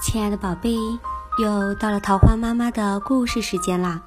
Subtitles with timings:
[0.00, 0.76] 亲爱的宝贝，
[1.38, 4.00] 又到了桃花妈妈的故事时间啦！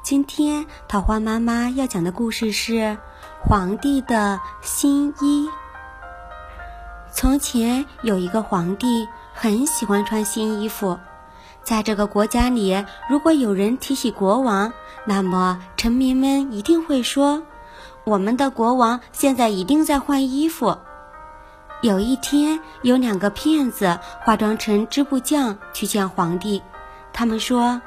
[0.00, 2.72] 今天桃花妈妈要讲的故事是
[3.42, 5.48] 《皇帝的新衣》。
[7.12, 11.00] 从前有一个皇帝，很喜欢穿新衣服。
[11.64, 14.72] 在这个国家里，如果有人提起国王，
[15.06, 17.42] 那么臣民们一定会说
[18.06, 20.78] ：“我们的国王现在一定在换衣服。”
[21.82, 26.62] 有一天，有两个骗子化妆成织布匠去见皇帝。
[27.12, 27.82] 他们说：“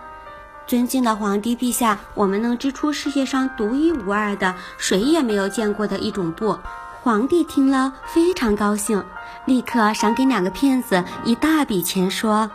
[0.67, 6.59] 尊敬的皇帝陛下，我们能织出世界上独一无二的、谁也没有见过的一种布。”
[7.03, 9.01] 皇帝听了非常高兴，
[9.45, 12.51] 立刻赏给两个骗子一大笔钱，说：“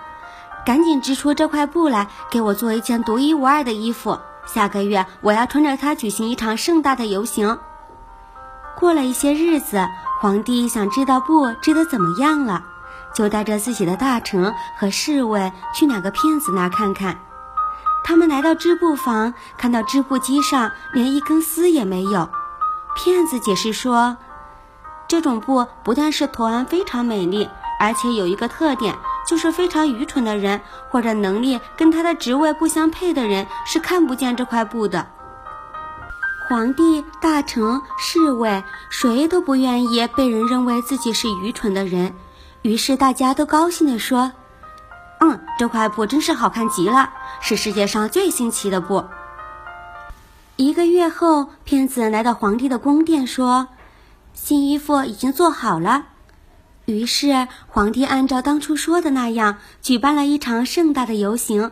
[0.67, 4.19] 赶紧织出这块布来，给我做一件独一无二的衣服。
[4.45, 7.59] 下个月我要穿着它举行一场盛大的游行。”
[8.79, 9.89] 过了一些日子。
[10.21, 12.63] 皇帝想知道布织得怎么样了，
[13.15, 17.19] 就带着自己的大臣和侍卫去两个骗子那儿看看。
[18.05, 22.29] 他们来到织布房，看到织布机上连一根丝也没有。
[22.95, 24.19] 骗子解释说，
[25.09, 28.95] 这种布不但是图案非常美丽，而且有一个特点，
[29.27, 35.07] 就是非常愚蠢的人或者能力跟他的职位不相配的人是看不见这块布的。
[36.51, 42.13] 皇帝、大臣、侍卫，谁都不愿意被人认为自己是愚蠢的人，
[42.63, 44.33] 于是大家都高兴地说
[45.23, 47.09] ：“嗯，这块布真是好看极了，
[47.41, 49.05] 是世界上最新奇的布。”
[50.57, 53.69] 一个月后，骗子来到皇帝的宫殿，说
[54.35, 56.07] ：“新衣服已经做好了。”
[56.87, 61.71] 于是皇帝按照当初说的那样，举办了一场盛大的游行。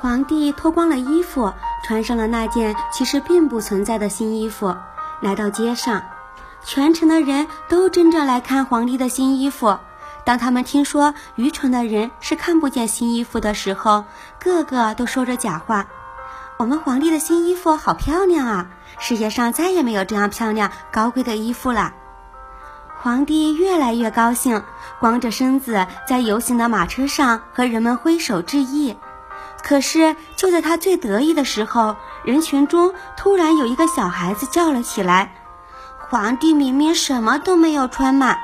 [0.00, 1.52] 皇帝脱光了衣服，
[1.84, 4.74] 穿上了那件其实并不存在的新衣服，
[5.20, 6.02] 来到街上，
[6.64, 9.78] 全城的人都争着来看皇帝的新衣服。
[10.24, 14.04] 当他们听说愚蠢的人是看不见新衣服的时候，
[14.38, 15.86] 个个都说着假话。
[16.56, 18.66] 我们皇帝的新衣服好漂亮啊！
[18.98, 21.92] 世界上再也没有这样漂亮高贵的衣服了。
[23.02, 24.62] 皇帝越来越高兴，
[24.98, 28.96] 光着身子在游行的马车上和人们挥手致意。
[29.62, 35.32] 可是就在他最得意的时候，人群中突然有一个小孩子叫了起来
[36.08, 38.36] ：“皇帝明明什么都没有穿嘛！”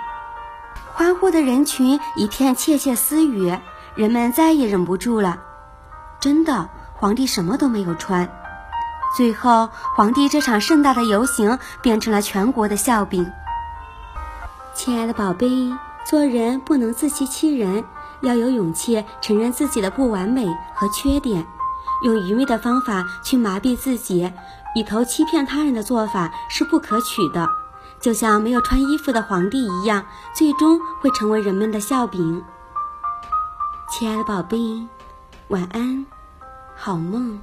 [0.95, 3.59] 欢呼的人群一片窃窃私语，
[3.95, 5.41] 人们再也忍不住了。
[6.21, 8.29] 真的，皇帝什么都没有穿。
[9.17, 13.31] 最后，皇帝这场盛大的游行变成了全国的笑柄。
[14.75, 15.49] 亲爱的宝贝，
[16.05, 17.85] 做人不能自欺欺人。
[18.21, 21.47] 要有勇气承认自己的不完美和缺点，
[22.05, 24.33] 用愚昧的方法去麻痹自己，
[24.75, 27.49] 以头欺骗他人的做法是不可取的。
[27.99, 32.45] 就像没有穿衣服的皇帝一样，最终会成为人们的笑柄。
[33.91, 34.59] 亲爱的宝贝，
[35.49, 36.05] 晚安，
[36.75, 37.41] 好梦。